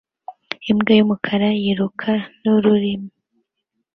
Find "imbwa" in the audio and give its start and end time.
0.69-0.91